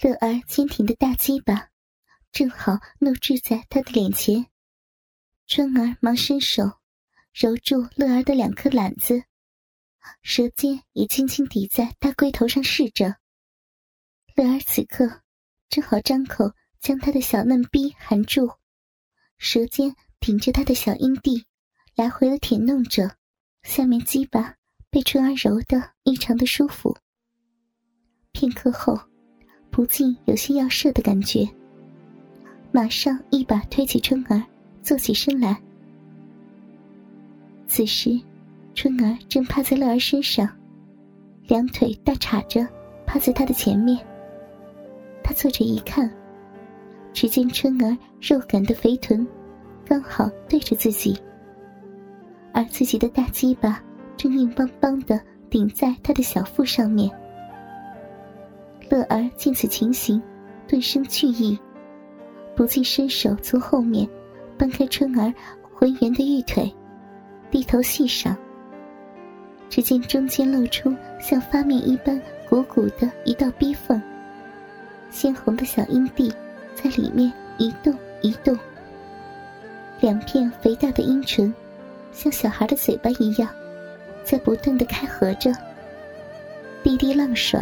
[0.00, 1.70] 乐儿坚挺的大鸡巴
[2.30, 4.46] 正好怒掷在他的脸前，
[5.48, 6.62] 春儿忙伸手
[7.34, 9.24] 揉住乐儿的两颗懒子，
[10.22, 13.16] 舌尖也轻轻抵在大龟头上试着。
[14.36, 15.22] 乐儿此刻
[15.68, 18.52] 正好张口将他的小嫩逼含住，
[19.36, 21.44] 舌尖顶着他的小阴蒂，
[21.96, 23.16] 来回的舔弄着，
[23.64, 24.54] 下面鸡巴
[24.90, 26.96] 被春儿揉得异常的舒服。
[28.30, 29.07] 片刻后。
[29.78, 31.48] 不禁有些要射的感觉，
[32.72, 34.42] 马上一把推起春儿，
[34.82, 35.56] 坐起身来。
[37.68, 38.20] 此时，
[38.74, 40.48] 春儿正趴在乐儿身上，
[41.46, 42.66] 两腿大叉着，
[43.06, 43.96] 趴在他的前面。
[45.22, 46.12] 他坐着一看，
[47.12, 49.24] 只见春儿肉感的肥臀，
[49.86, 51.16] 刚好对着自己，
[52.52, 53.80] 而自己的大鸡巴
[54.16, 57.08] 正硬邦邦的顶在他的小腹上面。
[58.90, 60.20] 乐儿见此情形，
[60.66, 61.58] 顿生惧意，
[62.56, 64.08] 不禁伸手从后面
[64.56, 66.72] 搬开春儿浑圆的玉腿，
[67.50, 68.36] 低头细赏。
[69.68, 74.00] 只见中间露出像发面一般鼓鼓的一道逼缝，
[75.10, 76.32] 鲜红的小阴蒂
[76.74, 78.58] 在里面一动一动，
[80.00, 81.52] 两片肥大的阴唇
[82.10, 83.48] 像小孩的嘴巴一样，
[84.24, 85.52] 在不断的开合着，
[86.82, 87.60] 滴滴浪水。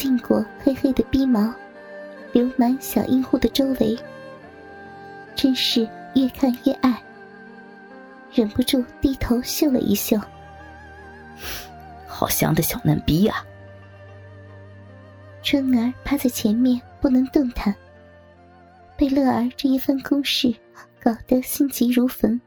[0.00, 1.52] 浸过黑黑的逼毛，
[2.32, 3.94] 流满小阴户的周围，
[5.36, 6.98] 真是越看越爱。
[8.32, 10.18] 忍不住低头嗅了一嗅，
[12.08, 13.44] 好香的小嫩逼呀！
[15.42, 17.74] 春儿趴在前面不能动弹，
[18.96, 20.50] 被乐儿这一番攻势
[20.98, 22.40] 搞得心急如焚。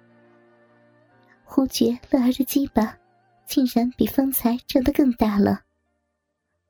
[1.44, 2.98] 忽觉乐儿的鸡巴
[3.46, 5.62] 竟然比方才长得更大了，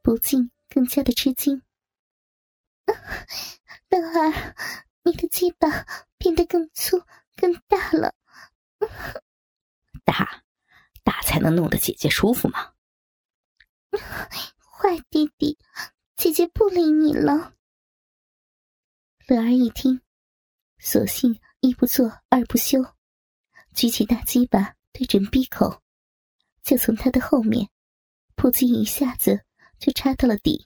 [0.01, 0.51] 不禁。
[0.73, 1.61] 更加的吃惊，
[3.89, 4.55] 乐儿，
[5.03, 5.85] 你的鸡巴
[6.17, 6.99] 变得更粗、
[7.35, 8.15] 更大了。
[10.03, 10.43] 大，
[11.03, 12.73] 大才能弄得姐姐舒服吗？
[14.59, 15.59] 坏弟弟，
[16.15, 17.53] 姐姐不理你了。
[19.27, 20.01] 乐儿一听，
[20.79, 22.83] 索性一不做二不休，
[23.75, 25.83] 举起大鸡巴对准闭口，
[26.63, 27.69] 就从他的后面，
[28.33, 29.45] 扑叽一下子。
[29.83, 30.65] 就插到了底。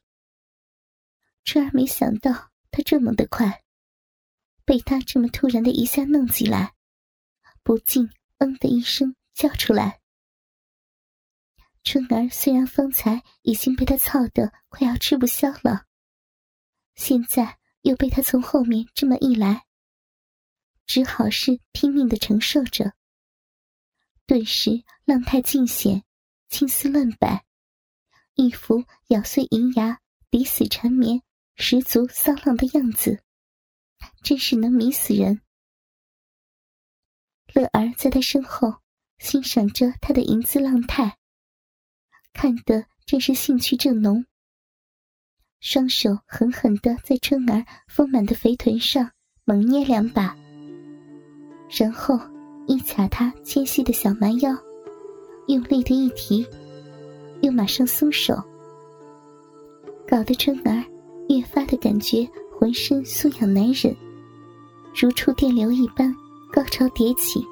[1.44, 3.64] 春儿没想到他这么的快，
[4.64, 6.76] 被他这么突然的一下弄起来，
[7.64, 10.02] 不禁“嗯”的一声叫出来。
[11.84, 15.88] 春儿虽然方才已经被他操得快要吃不消了，
[16.94, 19.66] 现在又被他从后面这么一来，
[20.86, 22.94] 只好是拼命的承受着。
[24.28, 26.04] 顿时浪态尽显，
[26.50, 27.47] 青丝乱摆。
[28.38, 30.00] 一副咬碎银牙、
[30.30, 31.24] 抵死缠绵、
[31.56, 33.20] 十足骚浪的样子，
[34.22, 35.42] 真是能迷死人。
[37.52, 38.76] 乐儿在他身后
[39.18, 41.18] 欣赏着他的银姿浪态，
[42.32, 44.24] 看得真是兴趣正浓。
[45.60, 49.12] 双手狠狠的在春儿丰满的肥臀上
[49.46, 50.38] 猛捏两把，
[51.76, 52.20] 然后
[52.68, 54.52] 一卡他纤细的小蛮腰，
[55.48, 56.48] 用力的一提。
[57.42, 58.34] 又马上松手，
[60.08, 60.84] 搞得春儿
[61.30, 62.28] 越发的感觉
[62.58, 63.96] 浑身酥痒难忍，
[64.96, 66.16] 如触电流一般，
[66.52, 67.46] 高潮迭起。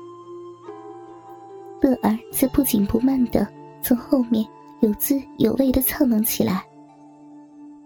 [1.82, 3.48] 乐儿则不紧不慢的
[3.84, 4.44] 从后面
[4.82, 6.66] 有滋有味的蹭弄起来。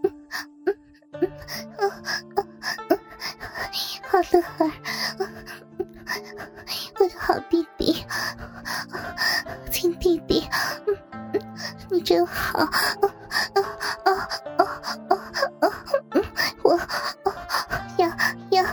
[4.10, 4.72] 好乐儿，
[7.00, 7.66] 我的好弟
[12.10, 12.70] 真好，啊
[13.54, 13.62] 啊
[14.04, 14.12] 啊
[14.58, 14.66] 啊
[15.10, 15.14] 啊
[15.62, 15.70] 啊！
[16.64, 16.76] 我
[17.98, 18.18] 痒
[18.50, 18.66] 痒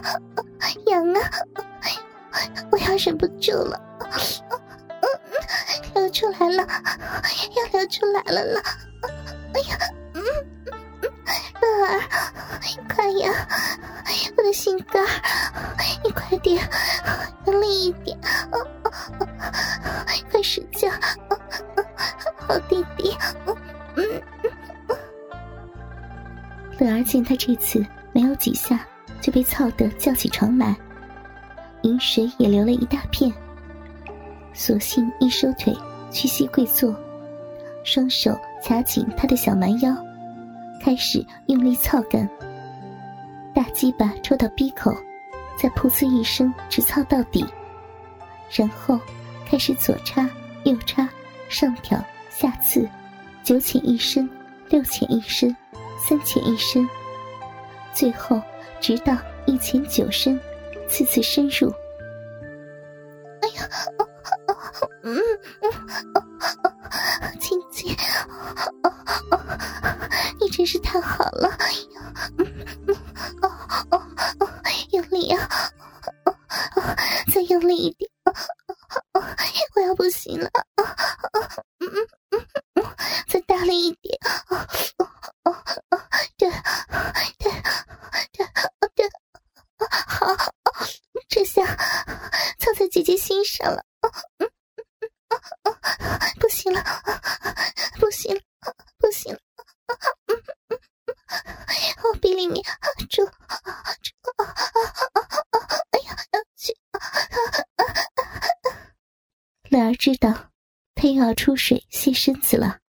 [0.86, 1.20] 痒啊！
[2.72, 3.78] 我要忍不住了，
[5.94, 6.66] 流出来了，
[7.56, 8.62] 要流出来了了！
[9.52, 9.76] 哎呀，
[10.14, 10.24] 嗯
[11.02, 11.12] 嗯，
[11.60, 12.00] 乐儿，
[12.94, 13.46] 快呀，
[14.38, 15.04] 我的心肝，
[16.02, 16.66] 你快点，
[17.44, 18.18] 用力一点，
[20.30, 20.90] 快使劲！
[27.06, 27.82] 见他这次
[28.12, 28.84] 没有几下
[29.20, 30.76] 就被操得叫起床来，
[31.82, 33.32] 饮水也流了一大片，
[34.52, 35.74] 索性一收腿，
[36.10, 36.94] 屈膝跪坐，
[37.84, 39.96] 双手掐紧他的小蛮腰，
[40.82, 42.28] 开始用力操干。
[43.54, 44.94] 大鸡巴抽到鼻口，
[45.56, 47.46] 再噗呲一声直操到底，
[48.50, 48.98] 然后
[49.48, 50.28] 开始左插
[50.64, 51.08] 右插，
[51.48, 51.98] 上挑。
[52.28, 52.86] 下刺，
[53.42, 54.28] 九浅一深，
[54.68, 55.56] 六浅一深，
[56.08, 56.88] 三浅一深，
[57.92, 58.40] 最后
[58.80, 60.38] 直到一浅九深，
[60.88, 61.68] 次次深入。
[63.42, 63.68] 哎呀，
[65.02, 65.16] 嗯
[65.62, 66.75] 嗯，
[93.56, 94.50] 上了，嗯嗯
[95.62, 95.72] 嗯，
[96.38, 96.84] 不行了，
[97.98, 98.40] 不行了，
[98.98, 99.40] 不行了，
[100.26, 100.78] 嗯嗯嗯，
[102.04, 102.62] 我鼻里面
[103.08, 103.32] 住住，
[105.90, 106.14] 哎呀，
[106.54, 106.76] 去，
[109.70, 110.52] 乐儿知道
[110.94, 112.80] 他又要出水泄身子了，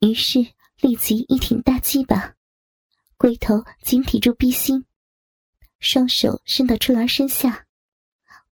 [0.00, 0.38] 于是
[0.76, 2.34] 立即一挺大鸡巴，
[3.18, 4.86] 龟头紧抵住逼心，
[5.78, 7.66] 双手伸到春儿身下，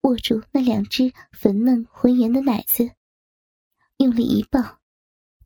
[0.06, 2.92] 握住那两只粉嫩浑圆的奶子，
[3.96, 4.78] 用力一抱，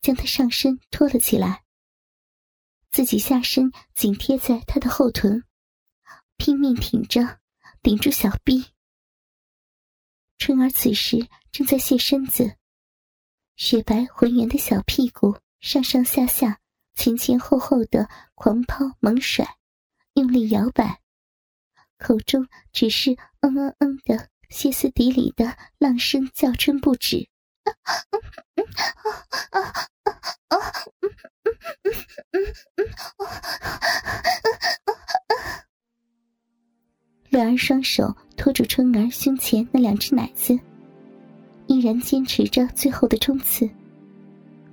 [0.03, 1.65] 将她上身托了起来，
[2.91, 5.43] 自己下身紧贴在他的后臀，
[6.37, 7.41] 拼命挺着，
[7.81, 8.67] 顶住小臂。
[10.37, 12.59] 春儿此时正在卸身子，
[13.57, 16.61] 雪白浑圆的小屁股上上下下、
[16.93, 19.57] 前前后后的狂抛猛甩，
[20.13, 21.01] 用力摇摆，
[21.97, 27.27] 口中只是嗯嗯嗯的歇斯底里的浪声叫春不止。
[37.31, 40.59] 乐儿双手托住春儿胸前那两只奶子，
[41.69, 43.71] 依然坚持着最后的冲刺，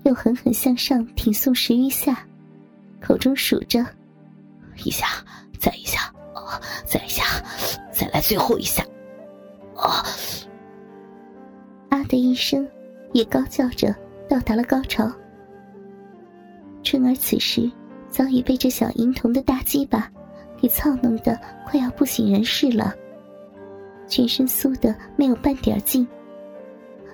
[0.04, 2.28] 又狠狠向上挺送十余下，
[3.00, 3.86] 口中数着
[4.84, 5.06] ：“一下，
[5.60, 7.24] 再一下，哦，再一下，
[7.94, 8.84] 再来最后一下，
[9.78, 10.04] 啊！”
[11.90, 12.68] 啊的一声，
[13.14, 13.96] 也高叫着
[14.28, 15.12] 到达了高潮。
[16.84, 17.70] 春儿此时
[18.10, 20.10] 早已被这小银童的大鸡巴
[20.60, 22.94] 给操弄的快要不省人事了，
[24.08, 26.08] 全身酥的没有半点劲，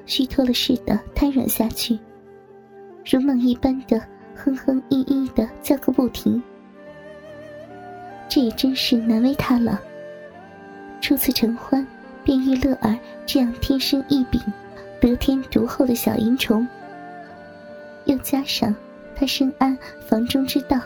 [0.05, 1.97] 虚脱了似的瘫软下去，
[3.05, 3.99] 如梦一般的
[4.35, 6.41] 哼哼咿咿的叫个不停。
[8.29, 9.81] 这也真是难为他了。
[11.01, 11.85] 初次成欢，
[12.23, 14.41] 便遇乐儿这样天生异禀、
[14.99, 16.67] 得天独厚的小淫虫，
[18.05, 18.75] 又加上
[19.15, 19.77] 他深谙
[20.07, 20.79] 房中之道，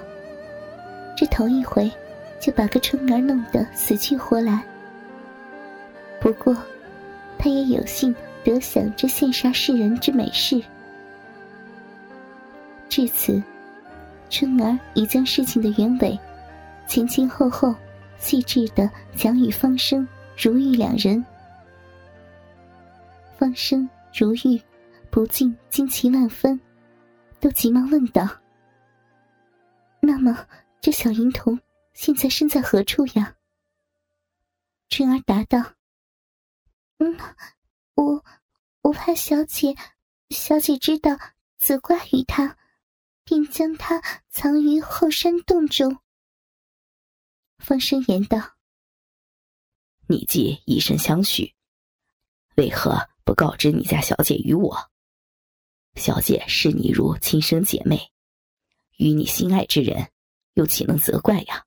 [1.15, 1.91] 这头一回。
[2.39, 4.63] 就把个春儿弄得死去活来。
[6.21, 6.55] 不过，
[7.35, 10.61] 他也有幸得享这羡煞世人之美事。
[12.87, 13.41] 至此，
[14.29, 16.17] 春儿已将事情的原委，
[16.85, 17.73] 前前后后、
[18.19, 20.07] 细致的讲与方生、
[20.37, 21.25] 如玉两人。
[23.37, 24.61] 方生、如玉
[25.09, 26.59] 不禁惊奇万分，
[27.39, 28.27] 都急忙问道
[29.99, 30.47] ：“那么，
[30.79, 31.59] 这小银童？”
[31.93, 33.35] 现在身在何处呀？
[34.89, 35.73] 春儿答道
[36.99, 37.17] ：“嗯，
[37.95, 38.23] 我
[38.83, 39.75] 我怕小姐，
[40.29, 41.17] 小姐知道
[41.57, 42.55] 责怪于他，
[43.23, 43.99] 便将他
[44.29, 45.97] 藏于后山洞中。”
[47.57, 48.37] 方生言道
[50.09, 51.53] ：“你既以身相许，
[52.55, 54.89] 为何不告知你家小姐与我？
[55.95, 58.11] 小姐视你如亲生姐妹，
[58.97, 60.11] 与你心爱之人，
[60.53, 61.65] 又岂能责怪呀？”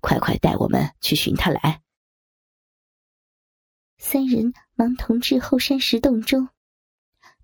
[0.00, 1.82] 快快带我们去寻他来！
[3.98, 6.48] 三人忙同至后山石洞中，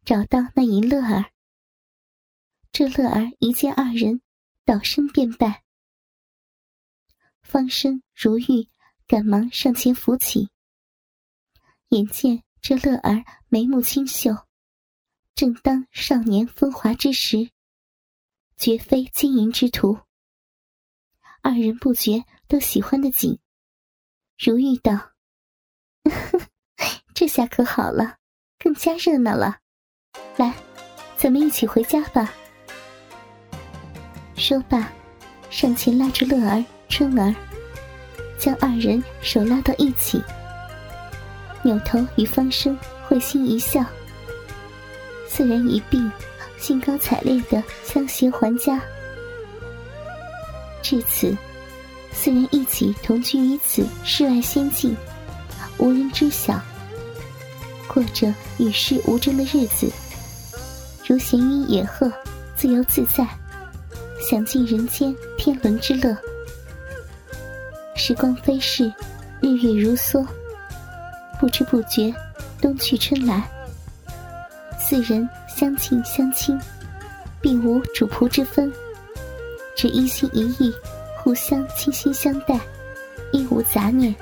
[0.04, 1.32] 找到那银乐儿。
[2.72, 4.22] 这乐儿一见二人，
[4.64, 5.64] 倒身便拜。
[7.42, 8.68] 方生如玉
[9.08, 10.48] 赶忙上前扶起。
[11.88, 14.30] 眼见这乐儿眉目清秀，
[15.34, 17.50] 正当少年风华之时，
[18.56, 19.98] 绝非金银之徒。
[21.42, 22.24] 二人不觉。
[22.50, 23.38] 都喜欢的紧，
[24.38, 25.10] 如玉道
[27.12, 28.16] ：“这下可好了，
[28.58, 29.58] 更加热闹了。
[30.38, 30.54] 来，
[31.18, 32.32] 咱们一起回家吧。”
[34.34, 34.90] 说罢，
[35.50, 37.34] 上前拉着乐儿、春儿，
[38.38, 40.22] 将二人手拉到一起，
[41.62, 43.84] 扭头与方生会心一笑，
[45.28, 46.10] 四人一并
[46.58, 48.80] 兴高采烈的相携还家。
[50.82, 51.36] 至此。
[52.10, 54.96] 四人一起同居于此世外仙境，
[55.76, 56.60] 无人知晓，
[57.86, 59.88] 过着与世无争的日子，
[61.06, 62.10] 如闲云野鹤，
[62.56, 63.24] 自由自在，
[64.28, 66.16] 享尽人间天伦之乐。
[68.08, 68.90] 时光飞逝，
[69.42, 70.26] 日月如梭，
[71.38, 72.10] 不知不觉，
[72.58, 73.46] 冬去春来。
[74.80, 76.58] 四人相亲相亲，
[77.38, 78.72] 并无主仆之分，
[79.76, 80.72] 只一心一意，
[81.18, 82.58] 互相倾心相待，
[83.30, 84.14] 亦无杂念。